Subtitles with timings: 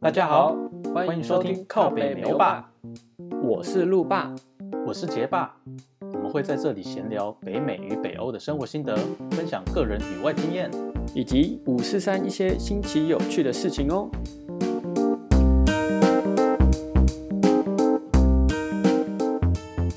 [0.00, 0.56] 大家好，
[0.94, 2.72] 欢迎收听靠北美欧吧，
[3.42, 4.34] 我是陆爸，
[4.86, 5.54] 我是杰爸，
[6.00, 8.96] 我们会在这里闲聊北美与北欧的生活心得，
[9.30, 10.70] 分享个人旅外经验，
[11.14, 14.10] 以及五四三一些新奇有趣的事情哦。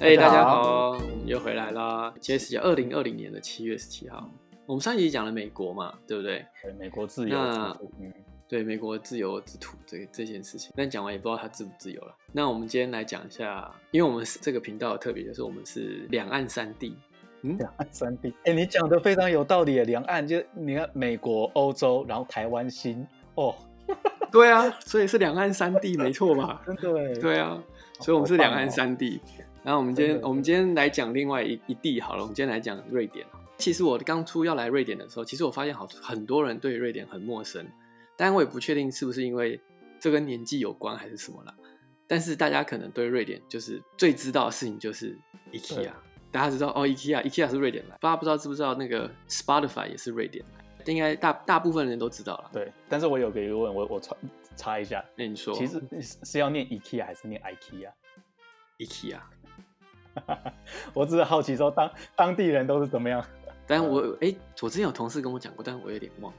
[0.01, 2.13] 哎，大家好，我们又回来啦。
[2.19, 4.29] 今天是二零二零年的七月十七号。
[4.65, 6.45] 我们上一集讲了美国嘛，对不对？
[6.61, 7.37] 对，美国自由。
[7.37, 7.75] 那
[8.53, 12.15] 对美国自由之土这这件事情，但讲完也不知道它自不自由了。
[12.31, 16.95] 那我们今天来讲一下，因为我们这个频道的特别就是我们是两岸三地，
[17.41, 18.31] 嗯，两岸三地。
[18.45, 19.79] 哎，你讲的非常有道理。
[19.85, 23.03] 两岸就你看美国、欧洲，然后台湾新
[23.33, 23.55] 哦，
[24.31, 26.61] 对啊，所以是两岸三地，没错吧？
[26.79, 27.59] 对，对啊，
[28.01, 29.19] 所以我们是两岸三地。
[29.63, 33.25] 然后我们今天我们今天来讲另外一一地好了，我们今天来讲瑞典。
[33.57, 37.65] 其实我刚初要来瑞典的时候，其实我发现好很多人对瑞典很陌生。
[38.15, 39.59] 但我也不确定是不是因为
[39.99, 41.53] 这跟年纪有关还是什么啦。
[42.07, 45.17] 但是大家可能对瑞典就是最知道的事情就是
[45.51, 45.91] IKEA，
[46.31, 47.97] 大家知道哦，IKEA，IKEA 是瑞典来。
[47.99, 50.63] 大家不知道知不知道那个 Spotify 也是瑞典来？
[50.85, 52.49] 应该大大部分人都知道了。
[52.51, 54.15] 对，但是我有个疑问，我我查
[54.55, 55.03] 查一下。
[55.15, 55.81] 那你说，其实
[56.23, 59.19] 是要念 IKEA 还是念 IKEA？IKEA。
[60.93, 63.25] 我只是好奇说当当地人都是怎么样。
[63.65, 66.37] 但我哎、欸，我之前有同事跟我讲过，但是我有点忘了。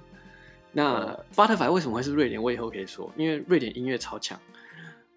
[0.74, 2.42] 那 Butterfly 为什么会是瑞典？
[2.42, 4.38] 我以后可以说，因为瑞典音乐超强。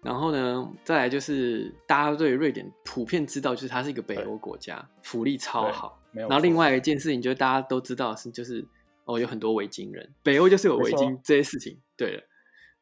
[0.00, 6.00] 然后呢，再来就是大家对瑞典普遍知道，就是它是一个北欧国家，福利超好。
[6.12, 8.64] 然后另外一件事情，就是大家都知道是，就是
[9.04, 11.80] 哦，有很多维京人，北欧就是有维京这些事情。
[11.96, 12.22] 对了，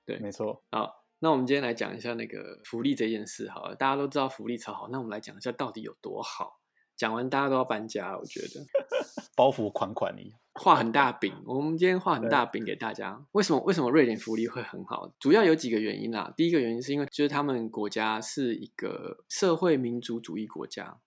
[0.05, 0.63] 对，没错。
[0.71, 3.49] 好，那我们今天来讲一下那个福利这件事。
[3.49, 6.61] 好了，大家都知道福利超好，那我们来讲一下到底有多好。
[6.97, 8.65] 讲完大家都要搬家，我觉得
[9.37, 10.39] 包袱款款一样。
[10.59, 13.23] 画很大饼，我们今天画很大饼给大家。
[13.33, 13.61] 为什么？
[13.65, 15.13] 为什么瑞典福利会很好？
[15.21, 16.33] 主要有几个原因啦。
[16.35, 20.99] 第一个原因是因为就是他们国家是一个社会民主主义国家。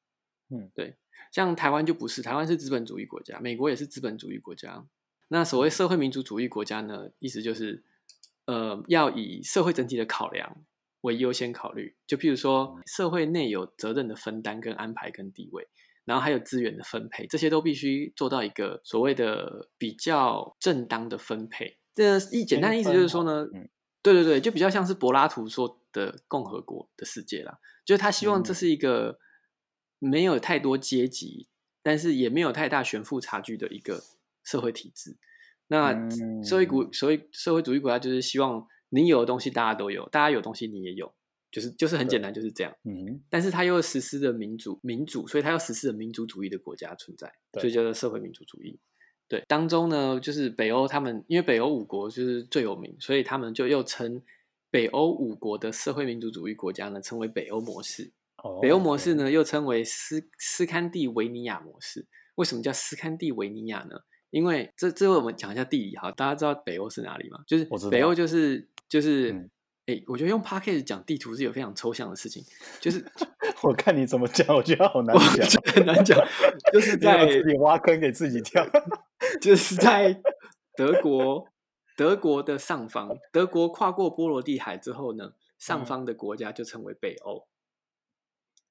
[0.49, 0.97] 嗯，对。
[1.31, 4.85] 像台湾就不是，台湾是资本主义国家，美国也是资本主义国家。
[5.29, 7.83] 那所谓社会民主主义国家呢，意思就是
[8.45, 10.57] 呃，要以社会整体的考量
[11.01, 11.95] 为优先考虑。
[12.05, 15.67] 就譬如说，社会内有责任的分担跟安排跟地位。
[16.09, 21.77] 然后还有资源的分配，这些都必须做到一个所谓的比较正当的分配。
[21.93, 23.69] 这一简单的意思就是说呢，嗯，
[24.01, 27.59] 对对对，就比较像是柏拉图说的共和国的世界啦。
[27.85, 29.19] 就是他希望这是一个
[29.99, 31.47] 没有太多阶级，
[31.83, 34.01] 但是也没有太大悬富差距的一个
[34.43, 35.15] 社会体制。
[35.67, 35.93] 那
[36.43, 41.13] 社会主所谓社会主义国家就是希望你有的东西大家都有，大家有东西你也有。
[41.51, 42.71] 就是就是很简单，就是这样。
[42.83, 48.79] 嗯，但是他又实施的民主民主，所以他又实施了民主主义的国家存在，所以叫做社会民主主义。
[49.27, 54.21] 对，当中呢，就是北欧他们，因为北欧五国就是最有名，所以他们就又称
[54.69, 58.11] 北欧五国的社会民主主义国家呢，称为北欧模式。
[58.43, 62.05] 哦，北欧模式呢，又称为斯斯堪的维尼亚模式。
[62.35, 63.97] 为什么叫斯堪的维尼亚呢？
[64.29, 67.43] 因为这这我们讲一下地理哈，大家知道北欧是哪里吗？
[67.47, 69.49] 就是北欧就是就是。
[70.07, 72.43] 我觉得用 Podcast 讲地图是有非常抽象的事情，
[72.79, 73.05] 就是
[73.63, 76.17] 我看你怎么讲，我觉得好难讲，很难讲，
[76.73, 78.65] 就是在自己挖坑给自己跳，
[79.41, 80.21] 就是在
[80.75, 81.47] 德国，
[81.95, 87.47] 德国的上方，德国跨过波罗的海之后呢，上方的国家就称为北欧。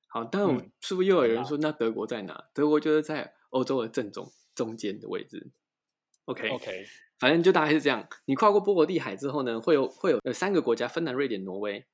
[0.07, 2.49] 好，但我是不是又有人说，那德国在哪？
[2.55, 5.51] 德国就是在欧洲的正中中间的位置。
[6.25, 6.87] OK OK。
[7.19, 8.07] 反正就大概是这样。
[8.27, 11.87] 你跨过波罗的海之后呢，会有会有呃三个国家：芬兰、瑞典、挪威。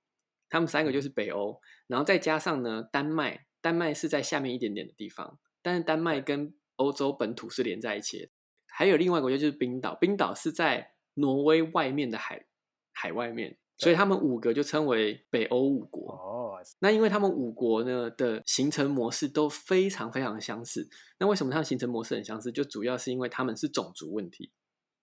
[0.50, 3.46] 他们三个就是北欧，然后再加上呢，丹麦。
[3.60, 8.28] 丹麦是在下面一点点的地方，但是丹麦跟欧洲本土是连在一起的。
[8.66, 12.44] 还有另外一个国家就是冰岛，冰岛是在挪威外面的海
[12.92, 16.12] 海外面，所以他们五个就称为北欧五国。
[16.12, 20.86] 哦，那因为他们五国呢的形成模式都非常非常相似。
[21.18, 22.52] 那为什么他们形成模式很相似？
[22.52, 24.52] 就主要是因为他们是种族问题。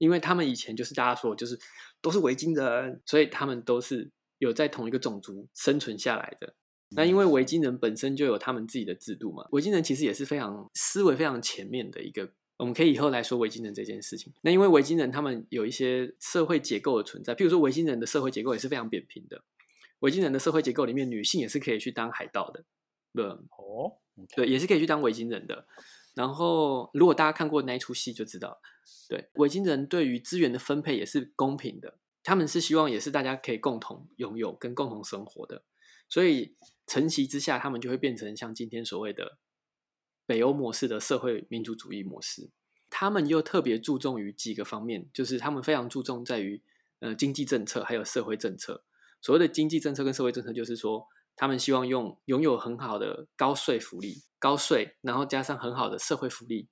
[0.01, 1.57] 因为他们以前就是大家说，就是
[2.01, 4.09] 都是维京人，所以他们都是
[4.39, 6.55] 有在同一个种族生存下来的。
[6.95, 12.31] 那因为维京人本身就有他们自己的制度嘛，维京人其实也是非常思维非常前面的一个。
[12.57, 14.33] 我们可以以后来说维京人这件事情。
[14.41, 19.43] 那因为维京人他们有一些社会结构的存在，譬如说维京人的社会结构也是非常扁平的。
[19.99, 22.63] 维京人的社会结构里面，女性也是可以去当海盗的，
[23.13, 23.97] 对哦，
[24.35, 25.67] 对，也是可以去当维京人的。
[26.13, 28.59] 然后，如果大家看过那一出戏，就知道，
[29.07, 35.63] 对，维京人对于资源的分配也是公平的，他们是希望也是大家可以共同拥有跟共同生活的，
[36.09, 39.37] 所以承袭之下，他们就会变成像今天所谓的
[40.25, 42.51] 北欧模式的社会民主主义模式。
[42.89, 46.61] 他们又特别注重于几个方面，就是他们非常注重在于
[46.99, 48.83] 呃经济政策还有社会政策。
[49.21, 51.07] 所谓的经济政策跟社会政策，就是说
[51.41, 56.67] 他们希望用拥有很好的高税福利、高税，然后加上很好的社会福利，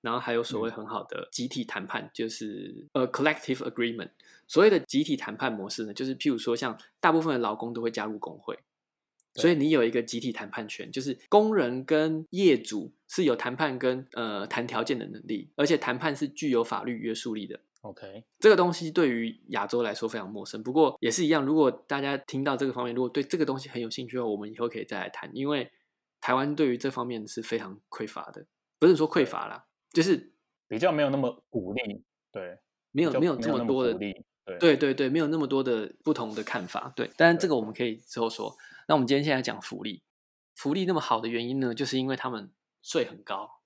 [0.00, 4.08] 然后还有所谓很好的集体谈判，嗯、就是呃 collective agreement。
[4.48, 8.58] 所谓的集体谈判模式呢，就是譬如说像大部分的劳工都会加入工会。
[9.34, 17.60] 所以你有一个集体谈判权，就是工人跟业主是有谈判跟呃谈条件的能力，而且谈判是具有法律约束力的。
[17.84, 21.44] OK，这个东西对于亚洲来说非常陌生，不过也是一样。
[21.44, 25.30] 如果大家听到这个方面，如果对这个东西很有兴趣的话，我们以后可以再来谈。
[25.34, 25.70] 因为
[26.18, 28.46] 台湾对于这方面是非常匮乏的，
[28.78, 30.32] 不是说匮乏啦，就是
[30.66, 32.02] 比较没有那么鼓励，
[32.32, 32.58] 对，
[32.90, 34.24] 没有没有这么多的，对
[34.58, 37.10] 对对对，没有那么多的不同的看法，对。
[37.16, 38.56] 但是这个我们可以之后说。
[38.86, 40.02] 那我们今天现在讲福利，
[40.54, 42.50] 福利那么好的原因呢，就是因为他们
[42.82, 43.62] 税很高，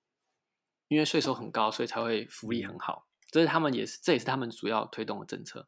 [0.87, 3.08] 因为税收很高，所以才会福利很好。
[3.31, 5.67] 这是他们也是，这也是他们主要推动的政策。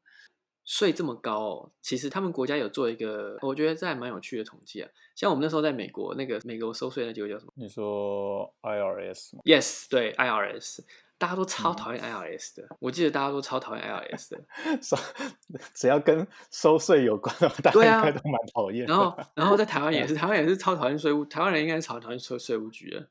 [0.64, 4.90] 税这么高哦，其实他们国家有做一个，我觉得这还蛮有趣的统计啊。
[5.16, 7.52] 像我们那时候在美国，那个美国收税那结果叫什么？
[7.56, 10.82] 你说 IRS 吗？Yes，对，IRS。
[11.18, 14.44] 大家都超讨厌 IRS 的，嗯，我记得大家都超讨厌 IRS 的，
[15.76, 18.88] 只要跟收税有关的，大家应该都蛮讨厌。
[18.88, 23.08] 然后，然后在台湾也 是，台湾也是超讨厌税务，台湾人应该是超讨厌税税务局的。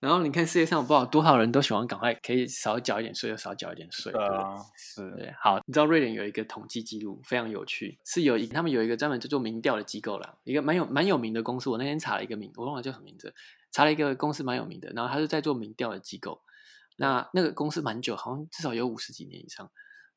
[0.00, 4.12] 然后你看世界上不知道多少人都喜欢赶快可以少缴一点税，就少缴一点税。
[4.12, 5.10] 对啊，是。
[5.16, 11.68] 对，好，你知道瑞典有一个统计记录非常有趣，是有一他们有一个专门就做民调的机构啦，一个蛮有蛮有名的公司。
[11.68, 13.34] 我那天查了一个名，我忘了叫什么名字，
[13.72, 16.40] 查了一个公司蛮有名的，然后他是在做民调的机构。
[16.96, 19.70] 那那个公司蛮久，好像至少有五十几年以上。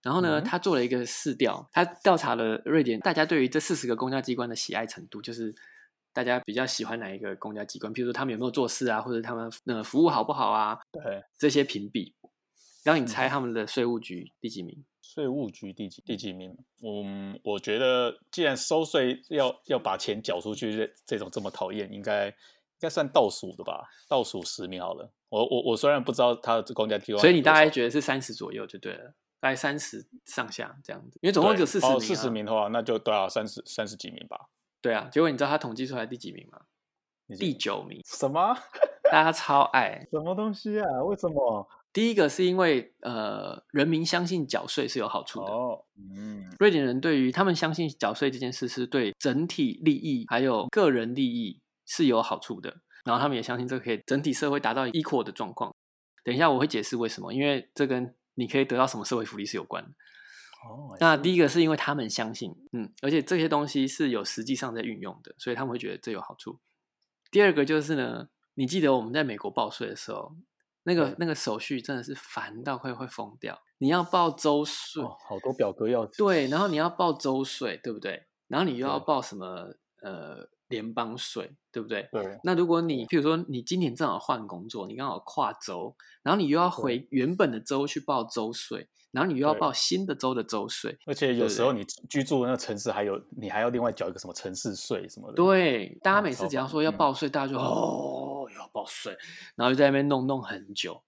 [0.03, 5.53] 然后呢，嗯、他做了一个试调，他调查了瑞典大家对于这四十个公家机关的喜爱程度，就是
[6.13, 10.79] 大家比较喜欢哪一个公家机关，比如说他们有没有做事啊，或者他们呃服务好不好啊？
[10.91, 12.15] 对，这些评比。
[12.83, 14.83] 让你猜他们的税务局第几名？
[15.01, 16.57] 税务局第几第几名？
[16.83, 22.33] 嗯，我觉得既然收税要要把钱缴出去，这这种这么讨厌，应该。
[22.81, 25.07] 应该算倒数的吧，倒数十名好了。
[25.29, 31.19] 我我我虽然不知道他的公家机关，所以你大概觉得是三十左右就对了，大概三十上下这样子。
[31.21, 34.49] 因为总共只有四十名，啊，四十名的话，那就对啊，三十三十几名吧。
[34.81, 36.61] 对啊，结果你知道他统计出来第几名吗？
[37.37, 38.01] 第九名。
[38.05, 38.55] 什么？
[39.11, 40.05] 大家超爱？
[40.11, 41.03] 什么东西啊？
[41.03, 41.67] 为什么？
[41.93, 45.51] 第一个是因为呃，人民相信缴税是有好处的。
[45.51, 45.85] 哦，
[46.17, 51.61] 嗯，瑞典人对于他们相信缴税这件事是对整体利益还有个人利益。
[51.87, 52.73] 是有好处的，
[53.03, 55.75] 然后他们也相信这个可以整体社会达到 equal 的状况。
[56.23, 59.89] 等一下我会解释为什么，因为这跟你可以得到什么社会福利是有关的。
[60.63, 66.59] 哦，那第一个是因为他们相信，嗯，而且这些东西是有实际上在运用的，所以他们会觉得这有好处。
[67.31, 70.35] 第二个就是呢，你记得我们在美国报税的时候，
[70.83, 73.61] 那个那个手续真的是烦到会会疯掉。
[73.79, 78.27] 你要报周税，哦，好多表格要对，然后你要报周税，对不对？
[78.47, 80.49] 然后你又要报什么呃？
[80.71, 82.07] 联邦税对不对？
[82.13, 82.39] 对。
[82.45, 85.93] 那如果你，譬如说你今年正好换工作，你刚好跨州，
[86.23, 95.35] 然后你又要回原本的州去报州税，然后你又要报新的州的州税，而且有时候你居住的那个城市还有你还要另外缴一个什么城市税什么的。
[95.35, 99.17] 对，大家每次只要说要报税，嗯、大家就哦要报税，
[99.55, 101.03] 然后就在那边弄弄很久，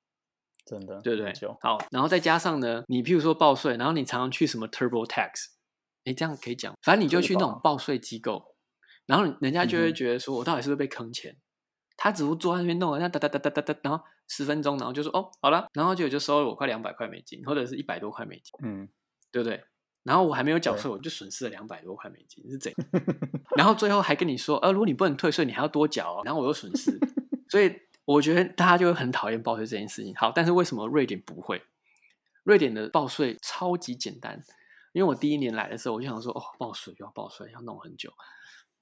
[0.65, 1.33] 真的，对不对？
[1.61, 5.29] 好，然后再加上呢，你譬如说报税，然后你常常去什么 TurboTax，
[6.05, 8.55] 哎，这样可以讲，反正你就去那种报税机构。
[9.05, 11.31] 然后人家就会觉得说，我到底是不是被坑钱？
[11.33, 11.41] 嗯、
[11.97, 18.87] 他只不过坐在那边弄，人家哒哒哒哒哒哒，然后十分钟，然后就说哦，好了，然后就就收了我快两百块美金，或者是一百多块美金，嗯，
[19.31, 19.63] 对不对？
[20.03, 22.79] 然后我还没有缴税，我就损失了两百多块美金，是这样。
[23.55, 26.21] 然后最后还跟你说，呃，如果你不能退税，你还要多缴哦。
[26.25, 26.99] 然后我又损失，
[27.49, 27.73] 所以
[28.05, 30.13] 我觉得大家就会很讨厌报税这件事情。
[30.15, 31.61] 好，但是为什么瑞典不会？
[32.43, 34.43] 瑞典的报税超级简单，
[34.91, 38.11] 因为我第一年来的时候，我就想说，哦，报税要报税要弄很久。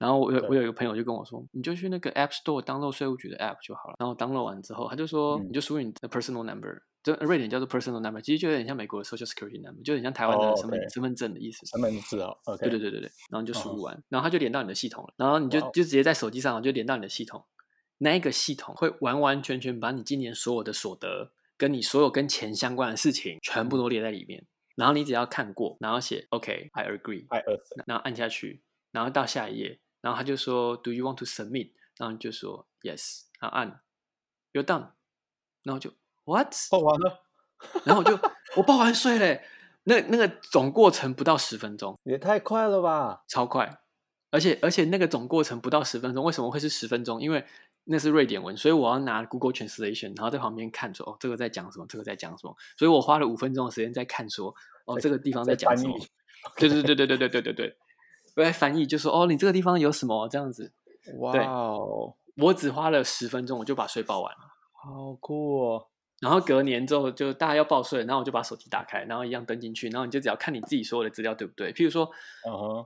[0.01, 3.95] 然后我有我有一个朋友就跟我说，你就去那个 App Store download 税务局的 App 就好了。
[3.99, 11.67] 然后 download 完之后，他就说，你就输入你的 personal number，就瑞典叫做 personal number，其实就有点像美国的 Social Security number，就很像台湾的身份身份证的意思。
[11.67, 13.11] 身份证啊，对对对对对。
[13.29, 15.13] 然后你就输入完，然后他就连到你的系统了。
[15.17, 17.45] 然后你就就直接在手机上就连到你的系统，
[17.99, 24.47] 那一个系统会完完全全把你今年所有的所得，跟你所有跟钱相关的事情全部都列在里面。
[24.75, 29.79] 然后你只要看过，然后写 OK，I agree，I agree，然后按下去，然后到下一页。
[30.01, 31.71] 然后他就说，Do you want to submit？
[31.97, 33.81] 然后就说 Yes，然后按
[34.51, 34.89] ，You're done。
[35.63, 35.93] 然后就
[36.25, 36.53] What？
[36.69, 37.23] 报完了。
[37.85, 38.19] 然后我就
[38.55, 39.45] 我报完税嘞，
[39.83, 43.81] 那那个总过程不到十分钟，也太快了吧，超快。
[44.31, 47.21] 而且而且那个总过程不到十分钟，为什么会是十分钟？
[47.21, 47.45] 因为
[47.83, 52.55] 那是瑞典文，所以我要拿 Google Translation，然后在旁边看说，哦，这个在讲什么，这个在讲什么。
[52.77, 54.55] 所以我花了五分钟的时间在看说，
[54.85, 55.99] 哦，这个地方在讲什么。
[56.57, 57.77] 对对对对对对对对对，
[58.35, 60.71] 我来翻译就说哦，你这个地方有什么这样子？
[61.19, 64.39] 哇哦，我只花了十分钟，我就把税报完了，
[64.71, 65.87] 好酷哦！
[66.19, 71.73] 然后隔年之后，就大家要报税，然后我就把手机打开，然后一样登进去，然后你就只要看你自己所有的资料对不对？
[71.73, 72.09] 譬如说，
[72.47, 72.85] 嗯哼，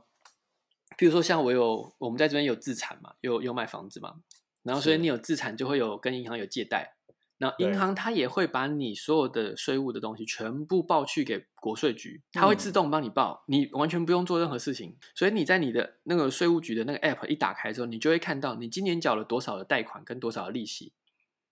[0.97, 4.15] 譬如说像我有我们在这边有自产嘛，有有买房子嘛，
[4.63, 6.94] 然后所以你有自产就会有跟银行有借贷，
[7.37, 14.97] 那银行它也会把你所有的税务的东西全部报去给国税局，它会自动帮你报，你完全不用做任何事情。
[15.13, 20.93] 所以你在你的那个税务局的那个 app 一打开之后，你就会看到你今年缴了多少的贷款跟多少的利息，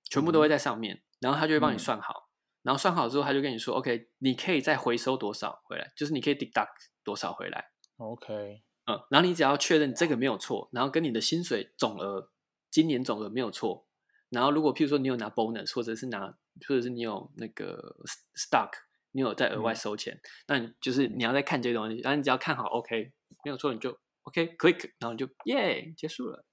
[0.10, 1.02] 全部都会在上面。
[1.20, 6.68] 然后它就会帮你算好，嗯、然后算好之后，他就跟你说：“OK，你可以再回收多少回来，就是你可以 deduct
[7.02, 7.70] 多少回来。
[7.96, 12.30] ”OK，嗯，然后你只要确认这个没有错，然后跟你的薪水总额
[12.70, 13.88] 今年总额没有错，
[14.34, 16.28] 然后如果譬如说你有拿 bonus，或者是拿，
[16.68, 17.96] 或者是你有那个
[18.36, 18.72] stock，
[19.12, 23.12] 你有在额外收钱，嗯、那你就是你要再看这些东西，然后你只要看好 OK
[23.46, 26.46] 没有错，你就 OK，click，然后你就耶结束了，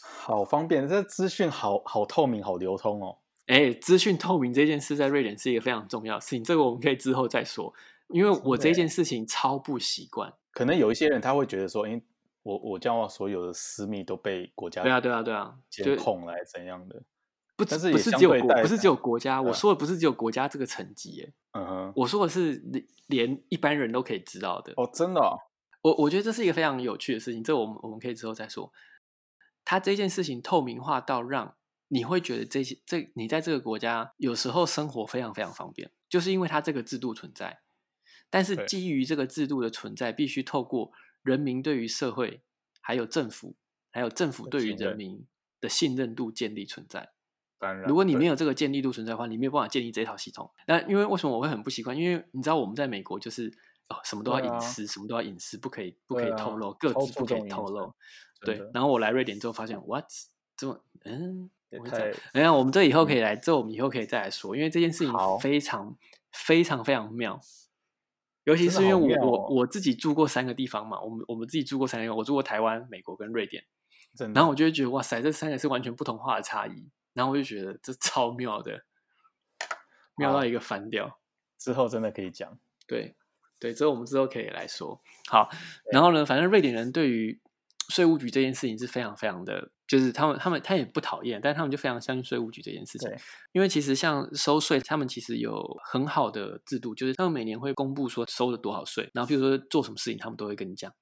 [0.00, 3.18] 好方便，这资讯好好透明，好流通哦。
[3.46, 7.74] 哎，资讯透明这件事在瑞典是一个非常重要的事情，这个我们可以之后再说。
[8.08, 12.00] 因为我这件事情超不习惯，可能有一些人他会觉得说，哎，
[12.44, 17.02] 我我将我所有的私密都被国家对啊对啊对啊监控来怎样的？
[17.56, 22.62] 不只是不是只有国不是只有国家，我说的不是只有国家这个层级，嗯哼，我说的是
[23.08, 25.20] 连一般人都可以知道的哦，真的，
[25.82, 28.72] 我我觉得这是一个非常有趣的事情，这我们我们可以之后再说。
[29.64, 31.56] 他这件事情透明化到让。
[31.88, 37.60] 你会觉得这些这你在这个国家有时候生活非常非常方便，就是因为它这个制度存在。
[38.30, 40.90] 但是基于这个制度的存在，必须透过
[41.24, 42.40] 人民对于社会、
[42.80, 43.56] 还有政府、
[43.90, 45.26] 还有政府对于人民
[45.60, 47.10] 的信任度建立存在。
[47.58, 50.52] 当然，如果你没有这个建立度存在的话，你没有办法建立这套系统。
[50.68, 51.96] 那因为为什么我会很不习惯？
[51.96, 53.48] 因为你知道我们在美国就是
[53.88, 57.92] 哦，什么都要隐私，啊、什么都要隐私，不可以不可以透露，各自不可以透露。
[58.42, 60.04] 对，然后我来瑞典之后发现，what
[60.56, 61.50] 这么嗯。
[61.90, 65.96] 太，你看，我们这以后可以来，这我们以后可以再来说，因为这件事情非常
[66.30, 67.40] 非常非常妙，
[68.44, 73.64] 尤其是因为我我我自己住过三个地方嘛，我们我们自己住过三个地方，我住过台湾、美国跟瑞典，
[74.34, 78.84] 然后我就会觉得哇塞，这三个是完全不同化的差异，然后我就觉得这超妙的，
[80.16, 81.18] 妙到一个翻掉，
[81.58, 83.16] 之后真的可以讲，对
[83.58, 85.48] 对，之后我们之后可以来说，好，
[85.90, 87.40] 然后呢，反正瑞典人对于
[87.88, 89.70] 税务局这件事情是非常非常的。
[89.86, 93.10] 就是他们，他们他也不讨厌，但是他们就非常相信税务局这件事情。
[93.52, 100.92] 因为其实像收税，他们其实有很好的制度，就是他们每年会公布说收了多少税，然后比如说做什么事情，他们都会跟你讲。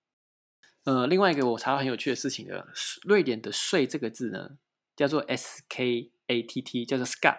[0.85, 2.67] 呃，另外一个我查到很有趣的事情的，
[3.05, 4.59] 瑞典的税这个字呢，
[4.97, 7.39] 叫做 S K A T T，叫做 Skatt。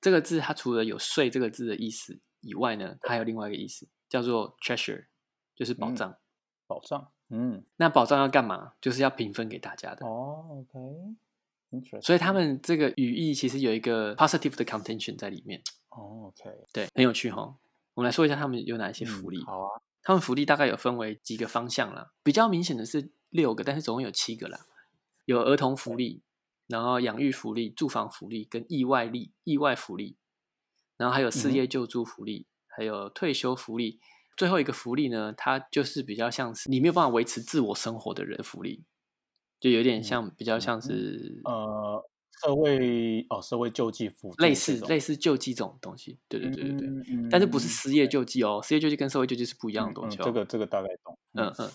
[0.00, 5.06] 这个字它除了有税这个字的意思以外呢，它还有另外一个意思，叫做 treasure，
[5.56, 6.16] 就是宝藏，嗯、
[6.70, 7.10] 保障。
[7.30, 8.74] 嗯，那保障要干嘛？
[8.80, 10.06] 就是要平分给大家的。
[10.06, 10.64] 哦
[11.72, 15.60] ，OK，所以他们这个语义其实有一个 positive 的 contention 在里面。
[15.88, 17.56] 哦，OK，对，很有趣哈。
[17.94, 19.38] 我们来说一下他们有哪一些福利。
[19.40, 24.60] 嗯、好啊，他们福利大概有分为几个方向啦，比较明显的是六个，但是总共有七个啦。
[25.24, 26.22] 有儿童福利，
[26.66, 30.16] 然后养育福利、住房福利跟意外利、意外福利，
[30.96, 34.00] 然后还有失业救助福利，嗯、还有退休福利。
[34.36, 38.84] 最后一个福利呢，它就是比较像是你没有办法维持自我生活的人的福利，
[39.60, 42.10] 就有点像比较像是、嗯、呃
[42.40, 51.70] 社会哦社会救济福利，类似类似救济这种东西，对对对对对，但是不是失业救济哦，失业救济跟社会救济是不一样的东西这个这个大概懂，嗯嗯，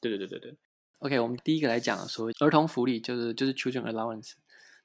[0.00, 0.56] 对对对对对。
[1.00, 4.32] OK，我们第一个来讲说儿童福利，就是就是 children allowance，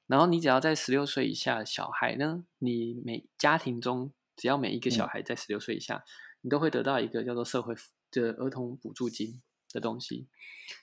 [0.06, 5.96] 然后你只要在十六岁以下的小孩呢，你每家庭中只要每一个小孩在十六岁以下。
[5.96, 6.04] 嗯
[6.42, 7.74] 你都会得到一个叫做社会
[8.10, 9.40] 的儿童补助金
[9.72, 10.28] 的东西。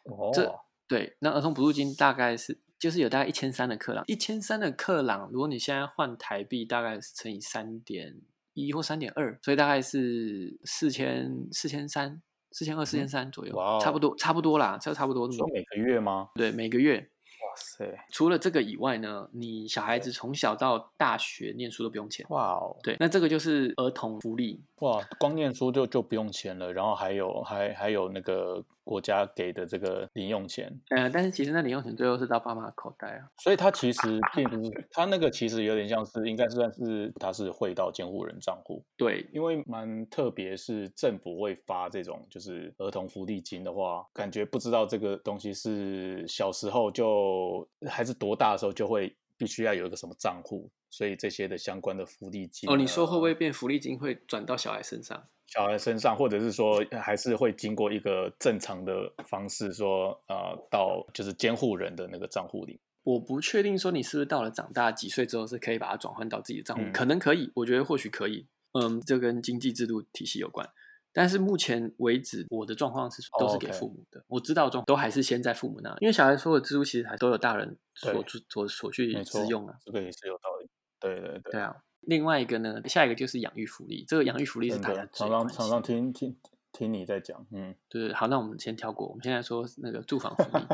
[0.05, 0.51] 哦，这
[0.87, 8.15] 对，那儿童补助金大概是就是有大概一千三的克朗，一千三的克朗，如果你现在换台币，大概是乘以三点
[8.53, 15.31] 一或三点二，所以大概是四千四千三、四千二、四千三左右，哇，差不多差不多啦，这差不多。
[15.31, 16.29] 说每个月吗？
[16.35, 17.11] 对，每个月。
[17.49, 18.05] 哇塞！
[18.11, 22.23] 除了这个以外呢，你小孩子从小到大学念书都不用钱。
[22.29, 22.77] 哇哦！
[22.83, 24.61] 对，那这个就是儿童福利。
[24.81, 28.63] 哇，光念书就就不用钱了，然后还有还还有那个。
[28.89, 38.83] 国家给的这个零用钱，呃，但是其实那零用钱最后是到爸妈口袋啊，所以他其实并不是，他那个其实有点像是，应该算是他是汇到监护人账户。
[38.97, 52.67] 对，因为蛮特别，是政府会发这种就是儿童福利金的话，感觉不知道这个东西是小时候就还是多大的时候就会必须要有一个什么账户，所以这些的相关的福利金。
[52.67, 55.23] 哦，你说会不会变福利金会转到小孩身上？
[55.51, 62.79] 小孩身上，或者是说还是会经过一个正常的方式说，说呃，到就是监护人的那个账户里。
[63.03, 68.47] 我不确定说你是不是到了长大几岁之后是可以把它转换到自己的账户，嗯、可能可以，我觉得或许可以。
[68.73, 70.69] 嗯，这跟经济制度体系有关。
[71.11, 74.19] 但是目前为止，我的状况是都是给父母的。
[74.27, 74.37] Oh.
[74.37, 78.13] 我知道状都还是先在父母那，因为小孩所有支出其实还都有大人所
[78.47, 79.73] 所所去支用啊。
[79.83, 80.69] 这个也是有道理。
[80.99, 81.51] 对对对。
[81.53, 81.75] 对啊。
[82.09, 84.03] 另外一个呢，下一个就是养育福利。
[84.07, 86.35] 这个养育福利是大家常常常常听听
[86.71, 88.11] 听你在讲，嗯，对。
[88.13, 89.07] 好，那我们先跳过。
[89.07, 90.65] 我们现在说那个住房福利，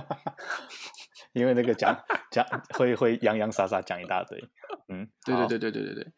[1.33, 1.93] 因为那个讲
[2.31, 4.41] 讲会会洋洋洒洒讲一大堆。
[4.87, 6.13] 嗯，对对对对对对对。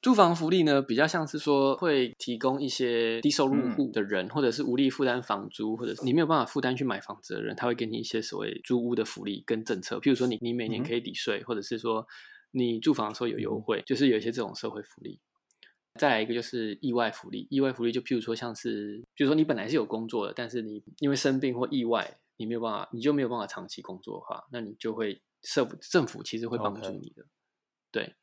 [0.00, 10.00] 住房福利呢，比较像是说会提供一些低收入户的人，嗯、或者是无力负担房租，或者是你没有办法负担去买房子的人，他会给你一些所谓租屋的福利跟政策。
[10.00, 12.04] 譬如说你，你你每年可以抵税，嗯、或者是说
[12.52, 15.20] 你住房的时候有优惠，嗯、就是有一些这种社会福利。
[15.98, 27.26] 再来一个就是意外福利，意外福利就譬如说像是，比如说你本来是有工作的，但是你因为生病或意外，你没有办法，你就没有办法长期工作的话，那你就会社政府其实会帮助你的.
[27.90, 28.14] 对。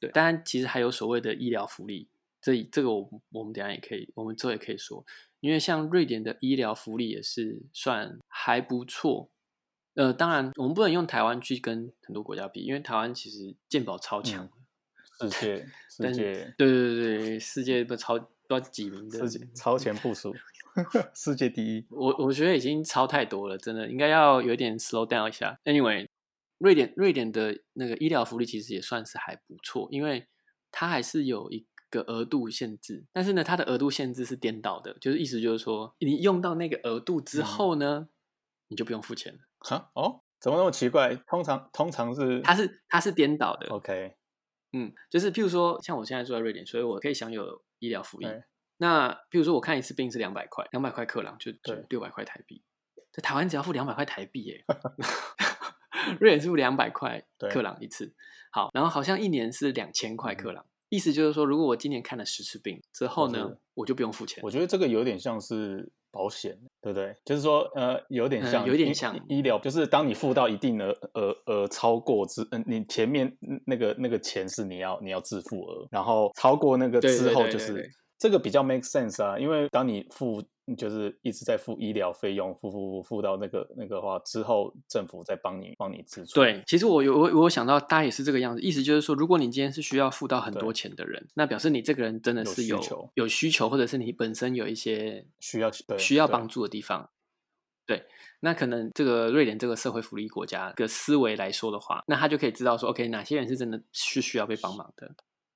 [0.00, 2.08] 对，当然，其实还有所谓的医疗福利，
[2.42, 5.06] 这这个我我们等下也可以，我们之后也可以说，
[5.40, 9.30] 因为像瑞典的医疗福利也是算还不错。
[9.94, 14.48] 呃，当然我们不能用台湾去跟很多国家比，因为台湾其实健保超强，
[15.20, 20.34] 世界世界对对对对，世界不超不知道几名的，世界超前部署，
[21.14, 21.86] 世界第一。
[21.90, 25.58] 我我觉得已经超太多了，真的应该要有点 slow down 一下。
[25.64, 26.08] Anyway。
[26.58, 30.28] 瑞典瑞典的那个医疗福利其实也算是还不错，因为
[30.70, 38.08] 它还是有一个额度限制，但是呢，它的额度限制是颠倒的，就是意思就是说，你用到那个额度之后呢，嗯、
[38.68, 39.40] 你就不用付钱了。
[39.64, 41.16] 哈哦，怎么那么奇怪？
[41.26, 43.66] 通常通常是它是它是颠倒的。
[43.68, 44.14] OK，
[44.72, 48.26] 嗯，就是譬如说，像我现在住在瑞典，所以我可以享有医疗福利。
[48.76, 52.62] 那譬如说，我看一次病是两百块，两百块克朗就就六百块台币，
[53.12, 54.64] 在台湾只要付两百块台币耶。
[56.20, 58.14] 瑞典是付两百块克朗一次，
[58.50, 64.42] 好，然后好像一年是两千块克朗，嗯、意思就是说，如果我今年看了十次病之后呢，我就不用付钱。
[64.42, 67.16] 我觉得这个有点像是保险，对不对？
[67.24, 73.34] 就是说，呃，有点像，嗯、有点像医疗，就是当你付到一定的额额超过之，嗯，你前面
[73.66, 77.72] 那个那个钱是你要你要自付额，然后超过那个之后就是。
[77.72, 80.42] 对对对对对这个比较 make sense 啊，因为当你付
[80.76, 86.36] 就是一直在付医疗费用，付付付付到那个那个话之后，政府再帮你帮你支出。
[86.36, 92.80] 对，其实我有我我有想到，大家也是这个样子，意思就是说，如果你今天是需要付到很多钱的人，那表示你这个人真的是有
[93.14, 97.10] 有需求，或者是你本身有一些需要需要帮助的地方。
[97.84, 98.06] 对，对，
[98.40, 105.14] 那可能这个瑞典这个社会福利国家的思维来说的话，那他就可以知道说，OK，哪些人是真的是需要被帮忙的。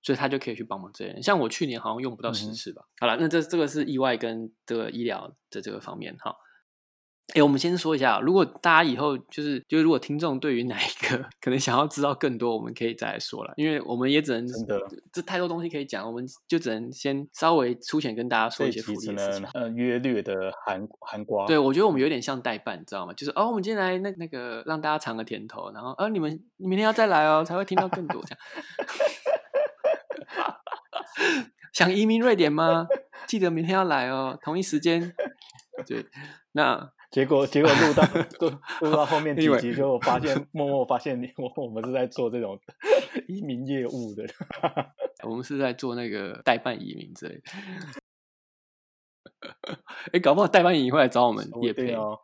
[0.08, 2.80] 所以他就可以去帮忙这些人，像我去年好像用不到十次吧。
[2.82, 6.34] 嗯、好了，那这这个是意外跟这个医疗的这个方面哈。
[7.34, 14.80] 哎，我们先说一下，如果大家以后就是就是如果听众对于哪一个 可能想要知道更多，我们可以再来说了，因为我们也只能真的
[15.12, 19.46] 这太多东西可以讲，我们就只能先稍微粗浅跟大家说一些福利的事情。
[19.52, 21.44] 呃，约略的含含瓜。
[21.46, 23.12] 对，我觉得我们有点像代办，你知道吗？
[23.12, 28.38] 就是哦，我们今天来那那个让大家尝个甜头，然后呃，你们你明天要再来哦，才会听到更多这样。
[31.72, 32.86] 想移民瑞典吗？
[33.26, 35.14] 记得明天要来哦，同一时间。
[35.86, 36.04] 对，
[36.52, 38.02] 那 结果结果录到
[38.40, 42.58] 录 录到后面几集，就我发现默默发现你我我们是在做这种
[43.28, 44.26] 移民业务的，
[45.24, 47.42] 我们是在做那个代办移民之类的。
[49.70, 52.18] 哎、欸，搞不好代办移民会来找我们叶配哦，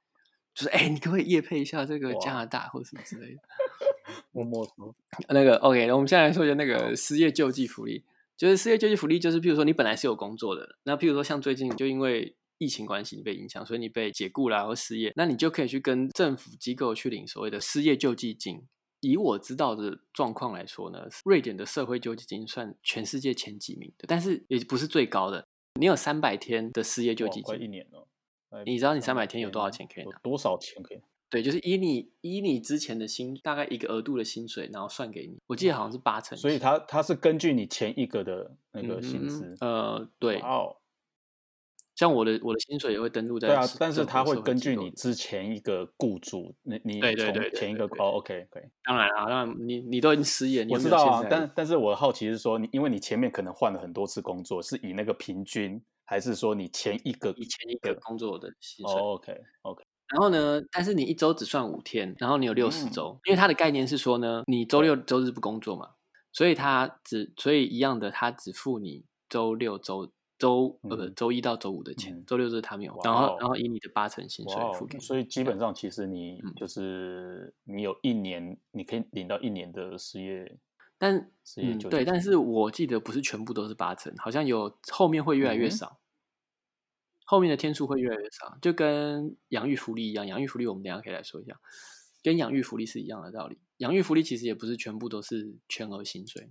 [0.53, 3.41] 就是哎、欸，你可不可以业配一下这个加拿大或者什么之类的？
[4.33, 4.95] 默默说
[5.29, 8.05] 那个 OK，我们现在来说一下那个失业救济福利。
[8.37, 18.63] 就是失业救济福利，就是譬如说你本来是有工作的，那譬如说像最近就因为疫情关系你被影响，所以你被解雇啦或失业，那你就可以去跟政府机构去领所谓的失业救济金。
[19.01, 25.47] 以我知道的状况来说呢，瑞典的社会救济金算全世界前几名的，但是也不是最高的。
[25.79, 28.09] 你有三百天的失业救济金，快一年了。
[28.65, 30.19] 你知道你三百天有多少钱可以拿？
[30.23, 31.05] 多少钱可以拿？
[31.31, 35.37] 对，就是以你以你之前的薪大概一个额度的薪水，然后算给你。
[35.47, 39.57] 我记得好像是八成，所以它它是根据你前一个的那个薪资。
[39.61, 40.39] 嗯、呃，对。
[40.41, 40.77] 哦，
[41.97, 43.49] 像我的我的薪水也会登录在。
[43.49, 48.65] 对啊，但是它会根据你之前一个雇主，你你从前一个哦，OK 可以。
[48.85, 51.27] 当然啊，那你你都已经失业，我知道啊。
[51.29, 59.01] 但但是我的好奇是说，你因为你前面可能换了很多次工作，是以那个平均，还是说你前一个以前一个工作的薪水？
[59.01, 59.85] 哦，OK OK。
[60.09, 65.91] 然后呢，但是你一周只算五天，然后你有六十周，嗯、因为它的概念是说呢，你周六周日不工作嘛，
[66.33, 75.03] 所以他只所以一样的，他只付你周六周周呃周一到周五的钱，周六日他没有，然后然后以你的八成薪水付给你。
[75.03, 80.59] 所以基本上其实你就是你有一年你可以领到一年的失业，
[80.99, 81.17] 但
[81.57, 85.99] 嗯对，但是我记得不是全部都是八成，好像有后面会越来越少，
[87.25, 91.59] 后面的天数会越来越少，就跟养育福利一样，养育福利我们等下可以来说一下，
[92.23, 96.51] 跟养育福利是一样的道理，养育福利其实也不是全部都是全额薪水。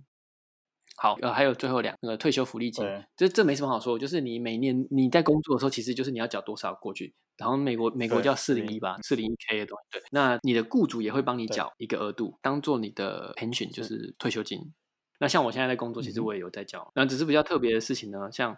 [0.96, 2.84] 好，呃，还有最后两个退休福利金，
[3.16, 14.72] 这这没什么好说，就是你每年你在工作的时候，其实就是你要缴多少过去，然后美国美国叫四零一吧，四零一 K 的东西，对，那你的雇主也会帮你缴一个额度，当做你的 pension，就是退休金。
[15.18, 18.56] 那像我现在在工作，其实我也有在缴，那只是比较特别的事情呢，像。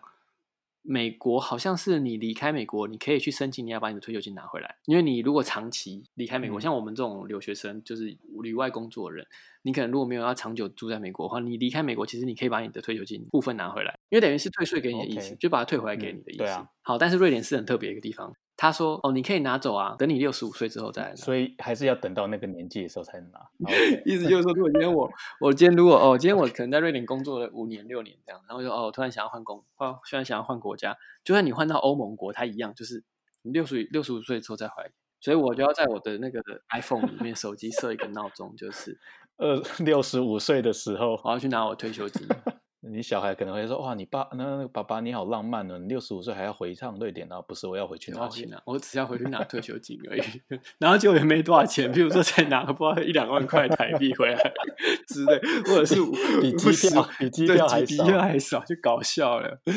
[0.88, 4.76] 美国好像是你离开美国，你可以去申请，你要把你的退休金拿回来。
[4.84, 9.26] 因为你如果长期离开美国，嗯、像我们这种留学生，就是旅外工作的人，
[9.62, 15.38] 你可能如果没有要长久住在美国的话，你离开美国，其实你可以把你的退休金部分拿回来，因为等于是退税给你的意思，Okay.
[15.38, 16.44] 就把它退回来给你的意思。
[16.44, 16.68] 嗯、对啊。
[16.82, 18.32] 好，但是瑞典是很特别一个地方。
[18.56, 21.16] 他说：“哦，你可以拿走啊，等你六十五岁之后再来拿。
[21.16, 23.40] 所以还是要等到那个年纪的时候才能拿。
[24.06, 33.04] 意思就是说，如果今天我，我今天如果哦，今天我可能在瑞典工作了五年六年这样，然后就哦，突然想要换工，换，突然想要换国家，就算你换到欧盟国，它一样，就是
[33.42, 34.90] 你六十六十五岁之后再回来。
[35.20, 36.40] 所以我就要在我的那个
[36.70, 38.98] iPhone 里面手机设一个闹钟，就是
[39.36, 42.26] 呃六十五岁的时候，我要去拿我退休金。
[42.88, 50.22] ”你小孩可能会说：“哇，你爸那那个爸爸你好浪漫呢，你六十五岁还要回一趟瑞典，然后不是我要回去拿钱，我只要回去拿退休金而已，
[50.78, 54.52] 然后就也没多少钱，比如说才拿个不知道一两万块台币回来
[55.06, 55.96] 之类，或者是
[56.40, 59.60] 比机票比机票还少，还少就搞笑了。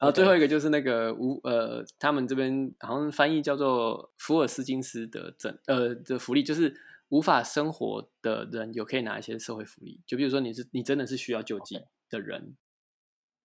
[0.00, 6.74] 然后最后一个就是那个无呃，他们这边好像翻译叫做福尔斯金斯的整呃的福利就是。
[7.08, 12.56] 无法生活的人有可以拿一些社会福利，就比如说你是你真的是需要救济的人.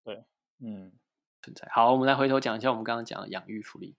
[0.04, 0.26] 对，
[0.60, 0.91] 嗯，
[1.41, 1.67] 存在。
[1.73, 3.95] 好，我们来回头讲一下我们刚刚讲的养育福利，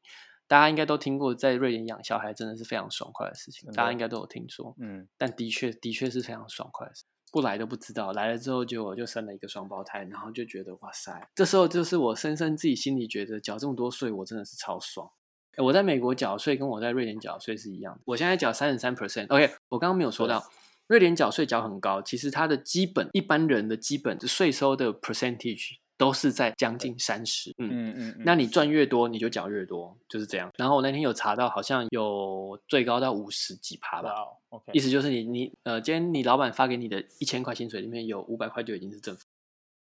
[0.46, 15.10] 大家应该都听过，在瑞典养小孩真的是非常爽快的事情，大家应该都有听说，嗯，但的确的确是非常爽快的事，不来都不知道，来了之后就我就生了一个双胞胎，然后就觉得哇塞，这时候就是我深深自己心里觉得缴这么多税，我真的是超爽。
[15.58, 18.00] 我在美国缴税跟我在瑞典缴税是一样的。
[18.06, 19.26] 我现在缴三十三 percent。
[19.28, 20.44] OK，我刚刚没有说到，
[20.86, 27.50] 瑞典缴税缴很高，其实它的基本一般人的基本税收的 percentage 都是在将近三十。
[27.58, 28.22] 嗯嗯嗯。
[28.24, 30.50] 那你赚越多，你就缴越多，就是这样。
[30.56, 34.10] 然后我那天有查到，好像有最高到五十几趴吧。
[34.48, 39.22] OK，意思就是你你呃，今天你老板发给你的一千块薪水里面有五百块就已经是政府。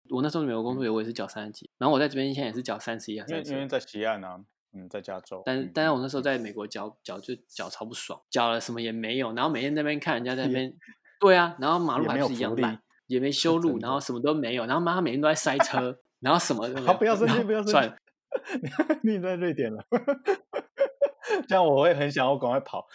[0.10, 1.70] 我那时候美国工作，我也是缴三十几。
[1.78, 4.44] 然后我在这边现在也是缴三十一啊，因为因为在西岸啊。
[4.76, 10.74] 嗯，在加州，但是但是我那时候在美国脚脚就脚超不爽，缴了什么也没有，然后每天在那边看人家在那边，
[11.20, 16.88] 对啊，然后马路还是一样烂，也没修路，然后什么都没有，然后妈妈每天都在塞车，然后什么都没有。
[16.88, 17.96] 好，不要生气，不要生气，算了，
[19.04, 19.86] 你在瑞典了，
[21.48, 22.88] 这样我会很想要赶快跑。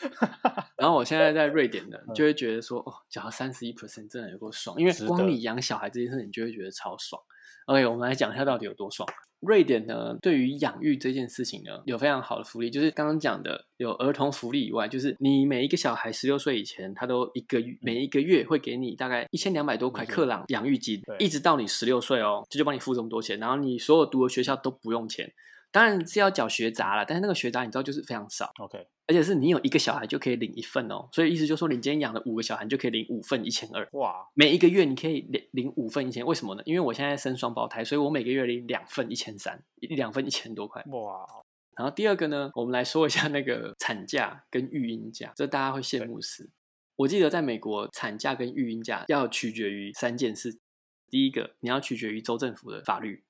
[0.77, 7.23] 然后我现在在瑞典的， 就会觉得说，哦，缴三十一 percent 真的有够爽，因为光你养小孩这件事，你就会觉得超爽。
[7.69, 9.07] OK，我们来讲一下到底有多爽。
[9.41, 25.31] 瑞典呢，对于养育这件事情呢，有非常好的福利，就是刚刚讲的有儿童福利以外，就是你每一个小孩十六岁以前，他都一个月每一个月会给你大概一千两百多块克朗养育金，一直到你十六岁哦，这就帮你付这么多钱，然后你所有读的学校都不用钱。
[25.71, 36.63] 当然是要缴学杂了，但是那个学杂你知道就是非常少，OK，而且是你有一个小孩就可以领一份哦，所以意思就是说你今天养了五个小孩，你就可以领五份一千二，哇，每一个月你可以领领五份一千，为什么呢？
[36.65, 41.27] 因为我现在生双胞胎，所以我每个月领两份一千三，两份一千多块，哇。
[41.77, 46.51] 然后第二个呢，我们来说一下那个产假跟育婴假，这大家会羡慕死。
[46.97, 50.59] 我记得在美国，产假跟育婴假要取决于三件事，
[51.09, 53.23] 第一个你要取决于州政府的法律。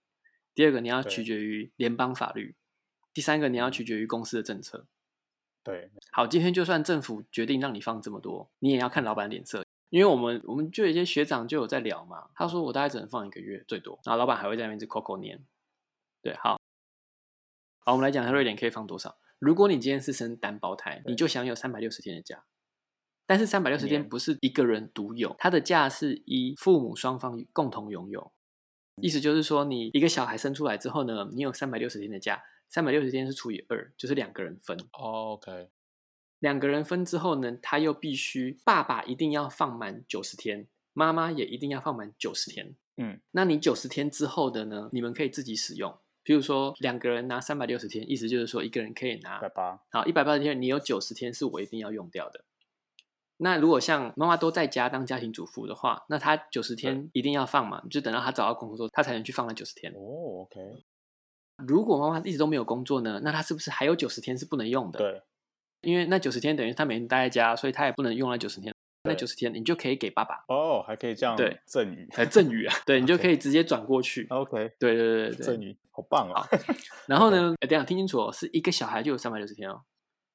[0.58, 2.56] 第二个，你要取决于联邦法律；
[3.14, 4.88] 第三个，你要取决于公司的政策。
[5.62, 15.46] 对，好，今天就算政府决定让你放这么多，你也要看老板脸色，因为我们我们就有一些学长就有在聊嘛，他说我大概只能放一个月最多，然后老板还会在那边一直扣扣年。
[16.22, 16.58] 对，好，
[17.84, 19.16] 好，我们来讲一下瑞典可以放多少。
[19.38, 22.44] 如果你今天是生单胞胎，你就享有三百六十天的假，
[23.26, 28.32] 但是三百六十天不是一个人独有，他的假是依父母双方共同拥有。
[29.02, 34.78] 意思就是说，你一个小孩生出来之后呢，你有三百六十天的假，三百六十天是除以二，就是两个人分。
[34.92, 35.68] Oh, OK，
[36.38, 42.74] 两个人分之后呢，他又必须爸爸一定要放满九十天，妈妈也一定要放满九十天。
[42.96, 45.96] 嗯，那你九十天之后的呢，你们可以自己使用。
[46.22, 49.80] 比如说两个人拿三百六十天，意思就是说一个人可以拿一百八。
[49.90, 52.44] 好，一百八十天，你有九十天是我一定要用掉的。
[53.38, 59.92] 那如果像妈妈都在家当家庭主妇的话，那她九十天一定要放嘛，就等到她找到工作，她才能去放那九十天。
[59.92, 60.60] 哦，OK。
[61.66, 64.98] 如果妈妈一直都没有工作呢，那她是不是还有九十天是不能用的？
[64.98, 65.22] 对，
[65.80, 68.74] 因为那九十天等于她每天待在家，所以她也不能用那九十天。
[69.04, 72.74] 那九十天你就可以给爸爸哦，还可以这样对赠与，还赠与啊？
[72.84, 74.26] 对，你就可以直接转过去。
[74.28, 76.44] OK，对对对对，赠与好棒啊！
[77.06, 79.82] 然后呢，哎，等下听清楚哦，是一个小孩就有三百六十天哦。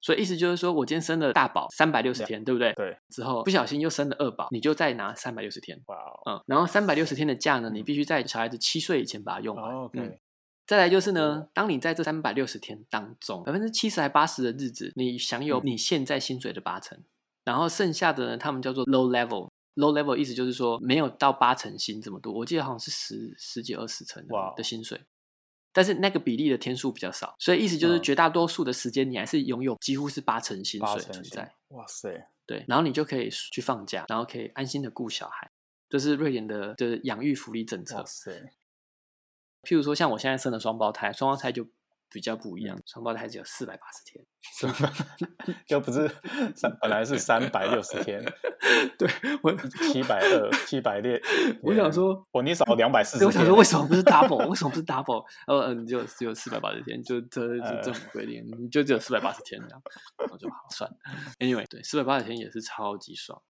[0.03, 2.73] 所以意思就是说，我今天生了大宝三百六十天，对不对？
[2.73, 2.95] 对。
[3.09, 5.81] 之后不小心又生了二宝，你就再拿三百六十天。
[5.87, 6.19] 哇哦。
[6.29, 9.73] 嗯，然后三百六十天的假呢，你必须在小孩子七岁以前把它用完。
[9.73, 10.19] OK。
[10.67, 16.97] 再来就是呢，当你在这三百六十天当中，百分之七十还八十的日子，你享有你现在薪水的八成，
[17.45, 19.49] 然后剩下的呢，他们叫做 low level。
[19.75, 24.23] low level 意思就是说没有到八成薪这么多，我记得好像是十十几二十成
[24.55, 25.01] 的薪水。
[25.73, 31.53] 但是那个比例的天数比较少，所以意思就是绝大多数的时间你还是拥有几乎是八成薪水存在。
[31.69, 35.51] 哇塞，对，然后你就可以去放假，然后可以安心的顾小孩，
[35.89, 37.97] 这是瑞典的的养育福利政策。
[37.97, 38.31] 哇塞，
[39.63, 41.67] 譬如说像我现在生了双胞胎，双胞胎就。
[42.13, 46.07] 比较不一样，双胞胎只有四百八十天， 就不是
[46.55, 48.23] 三，本来是三百六十天。
[48.97, 49.09] 对，
[49.41, 49.51] 我
[49.89, 51.19] 七百二，七百六。
[51.63, 53.25] 我想说，我你少两百四十。
[53.25, 54.47] 我想说，为什么不是 double？
[54.47, 55.25] 为什么不是 double？
[55.47, 59.81] 呃，嗯就只有四百八十天，就这这政府规定，你就只有四百八十天这样，
[60.31, 60.95] 我就好算了。
[61.39, 63.41] Anyway，对，四百八十天也是超级爽。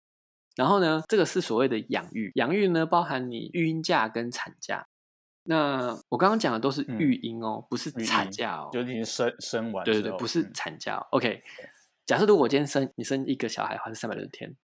[0.56, 4.88] 然后呢，这个是所谓的养育，养育呢包含你育婴假跟产假。
[5.45, 9.84] 那我刚刚讲的都是育婴哦，嗯、不是产假哦，就已经生生完。
[9.84, 11.08] 对对对，不是产假、哦。
[11.12, 11.43] OK，
[12.06, 14.56] 假设如果我今天生你生一个小孩的话是三百六十天，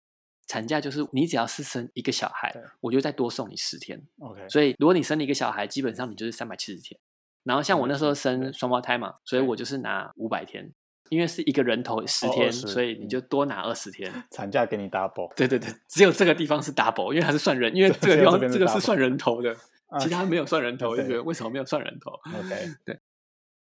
[0.46, 4.00] 产假就是你只要是生一个小孩，我就再多送你十天。
[4.20, 6.98] OK，所以如果你生了一个小孩，基本上你就是三百七十天。
[7.44, 10.70] 然后像我那时候生双胞胎嘛，所以我就是拿五百天，
[11.08, 14.12] 因为是一个人头十天，哦、所以你就多拿二十天。
[14.30, 15.34] 产假给你 double。
[15.34, 19.56] 对对对，只有这个地方是 double，因为它是算人，因为这个地方，这个是算人头的。
[20.00, 22.12] 其他没有算人头，就觉得为什么没有算人头？
[22.38, 23.00] OK，对。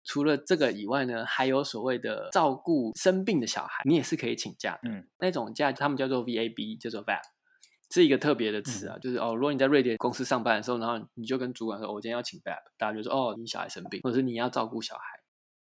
[0.05, 4.91] 除了这个以外呢，还有所谓的照顾生病的小孩，你也是可以请假的。
[4.91, 7.23] 嗯，那种假他们叫做 VAB，叫做 VAB，
[7.89, 8.99] 是一个特别的词啊。
[8.99, 15.05] 就是哦，如果你在瑞典公司上班的时候，然后你就跟主管说，我今天要请 VAB，大家就说哦，你小孩生病，或者是你要照顾小孩。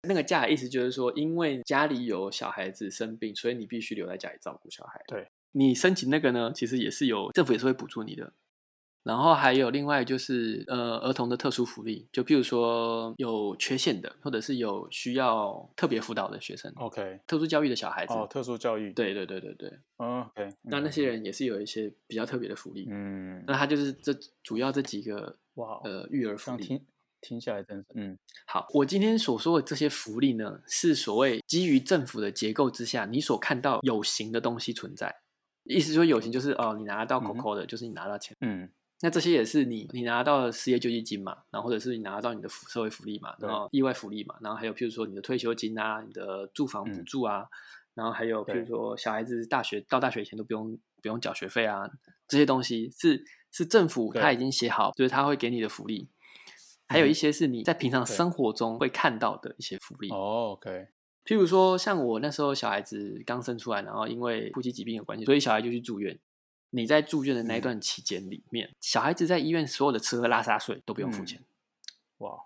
[0.08, 5.02] 那个假的意思就是说，因为家里有小孩子生病，所以你必须留在家里照顾小孩。
[5.08, 8.32] 对，你申请那个呢，其实也是有政府也是会补助你的。
[9.04, 26.86] 然后还有另外就是呃儿童的特殊福利，就譬如说有缺陷的，或者是有需要特别辅导的学生，OK，特殊教育的小孩子，哦，特殊教育，对对对对对，OK，那那些人也是有一些比较特别的福利，嗯，那他就是这主要这几个哇呃育儿福利，听
[27.22, 35.16] 听下来真是，嗯，好，我今天所说的这些福利呢，是所谓基于政府的结构之下，你所看到有形的东西存在，
[35.64, 38.70] 意思说有形就是哦，你拿得到口口的，就是你拿到钱，嗯。
[39.04, 47.50] 那这些也是你你拿到的失业救济金嘛，然后或者是你拿到你的社会福利嘛，然后意外福利嘛，然后还有譬如说你的退休金啊，你的住房补助啊，嗯、
[47.96, 51.90] 然后还有譬如说小孩子大学到大学以前都不用不用缴学费啊，
[52.28, 56.08] 这些东西是是政府他已经写好，就是他会给你的福利，
[56.88, 60.10] 还有一些是你在平常生活中会看到的一些福利。
[60.12, 60.88] 哦，OK。
[61.26, 66.20] 譬如说像我那时候小孩子刚生出来，然后因为呼吸疾病有关系，所以小孩就去住院。
[66.72, 71.42] 你在住院的那一段期间里面，嗯、小孩子在医院所有的吃喝拉撒睡都不用付钱。
[72.18, 72.38] 哇，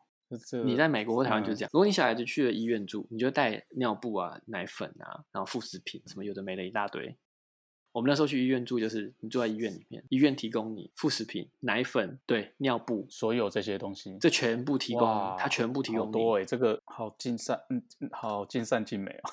[0.65, 1.69] 你在美国或台湾就是这样。
[1.69, 7.15] 嗯、如果你小孩子去了医院住，你就带尿布啊、奶粉啊，然后副食品什么有的没的一大堆。
[7.91, 16.11] 我们那时候去医院住，就是你住在医院里面，医院提供你副食品、奶粉、对尿布，所有这些东西，这全部提供，哇他全部提供。
[16.11, 19.31] 多哎，这个好尽善，嗯，好尽善尽美啊。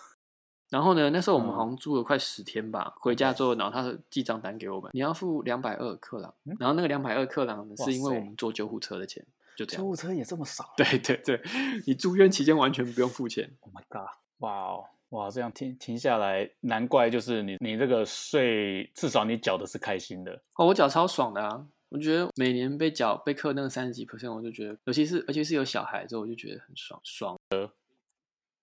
[0.72, 2.84] 然后呢，那时候我们好像住了快十天吧。
[2.86, 6.32] 嗯、回家之后，然后他寄账单给我们，你要付两百二克朗。
[6.44, 9.22] 嗯、然后那个两百二克朗呢，是因为我们坐救护车的钱，
[9.54, 9.82] 就这样。
[9.82, 10.72] 救护车也这么少？
[10.74, 11.38] 对对对，
[11.86, 13.50] 你住院期间完全不用付钱。
[13.60, 14.08] Oh my god！
[14.38, 20.40] 哇哦，哇，这样停停下来，难怪就是你你这个税，至少你缴的是开心的。
[20.56, 21.66] 哦，我缴超爽的啊！
[21.90, 27.70] 我觉得每年被缴被扣那个三十几 percent，我就觉得，尤其是尤其是有小孩之后，我就觉得很爽爽的。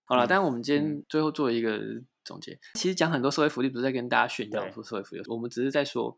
[0.09, 1.79] 好了，但我们今天最后做一个
[2.25, 2.59] 总结。
[2.73, 6.17] 其实讲很多社会福利，不是在跟大家炫耀说社会福利，我们只是在说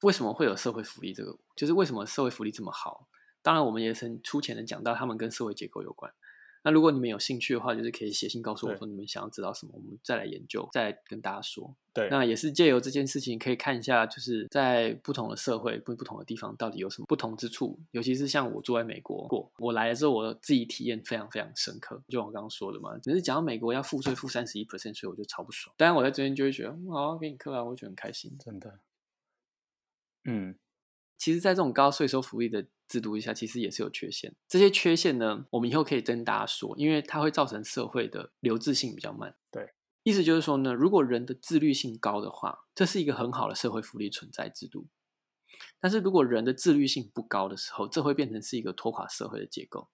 [0.00, 3.06] 为什么会有社会福利这个，就是为什么社会福利这么好。
[3.42, 6.10] 当然，我们也曾粗浅的讲到他们跟社会结构有关。
[6.66, 11.72] 那如果你们有兴趣的话，就是可以写信告诉我说你们想要知道什么，我们再来研究，再来跟大家说。
[11.92, 17.78] 对，那也是借由这件事情可以看一下，就是在不同的社会、不不同的地方到底有什么不同之处。
[17.92, 22.02] 尤其是像我住在美国过，我来了之后，我自己体验非常非常深刻。
[22.08, 25.72] 就我刚刚说的嘛，只是讲到美国要付税付三十一 percent 税，我就超不爽。
[25.78, 28.80] 当然我在这边就会觉得，好，给你课啊，我觉得很开心，真的。
[30.24, 30.56] 嗯。
[31.18, 34.34] 其实，在这种高税收福利的制度下，其实也是有缺陷。
[34.46, 39.34] 这些缺陷呢，我们以后可以跟大家说，因为它会造成社会的流质性比较慢。
[39.50, 44.86] 对，意思就是说呢，如果人的自律性高的话，这是一个很好的社会福利存在制度。
[45.80, 49.88] 但是如果人的自律性不高的时候，这会变成是一个拖垮社会的结构。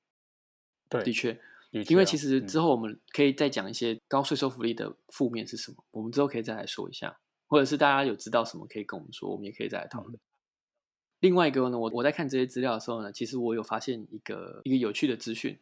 [0.89, 10.15] 对，的确，因为其实之后我们可以再讲一些高税收福利的负面是什么，我们之后可以再来说一下，或者是大家有知道什么可以跟我们说，我们也可以再来讨论。
[10.17, 10.21] 嗯
[11.23, 15.57] 另外一个呢，我我在看这些资料的时候呢，其实我有发现一个一个有趣的资讯，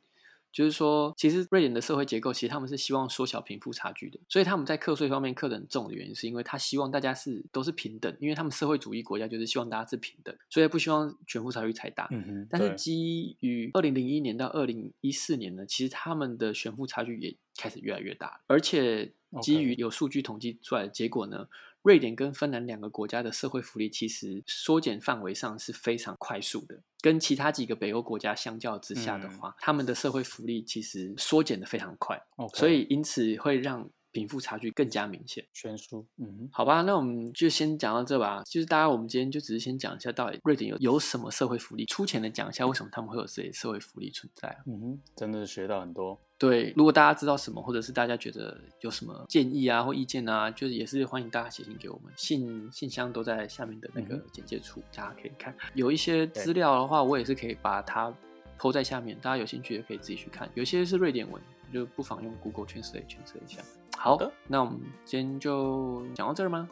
[0.50, 12.08] 就是说，其实瑞典的社会结构，其实他们是希望缩小贫富差距的，所以他们在课税方面课得很重的原因，是因为他希望大家是都是平等，因为他们社会主义国家就是希望大家是平等，所以不希望贫富差距太大。
[12.10, 12.46] 嗯哼。
[12.48, 21.46] 但是基于二零零一年到二零一四年呢，其实他们的贫富差距也开始越来越大，而且基于有数据统计出来的结果呢。
[21.82, 32.20] 瑞典跟芬兰两个国家的社会福利其实缩减范围上是非常快速的，跟其他几个北欧国家相较之下的话，嗯、他们的社会福利其实缩减的非常快.
[32.54, 36.06] 所以因此会让贫富差距更加明显，悬殊。
[36.18, 38.42] 嗯，好吧，那我们就先讲到这吧。
[38.44, 44.56] 就是大家，我们今天就只是先讲一下，到底瑞典有有什么社会福利，粗浅的讲一下为什么他们会有这些社会福利存在。
[44.66, 46.18] 嗯哼，真的是学到很多。
[46.38, 55.54] 对，如果大家知道什么，或者是大家觉得有什么建议啊或意见啊，就是也是欢迎大家写信给我们，信信箱都在下面的那个简介处，嗯、大家可以看。
[55.74, 58.10] 有一些资料的话，我也是可以把它
[58.58, 60.50] po 在下面，大家有兴趣也可以自己去看。
[60.54, 61.42] 有些是瑞典文，
[61.72, 63.62] 就不妨用 Google Translate 诠释一下。
[63.96, 66.68] 好的，那我们今天就讲到这儿吗？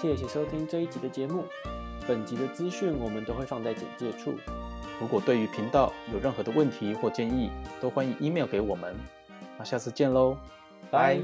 [0.00, 1.44] 谢谢收听这一集的节目。
[2.06, 4.34] 本集的资讯我们都会放在简介处。
[5.00, 8.94] 如果对于频道有任何的问题或建议，都欢迎 email 给我们。
[9.56, 10.36] 那下次见喽，
[10.90, 11.18] 拜。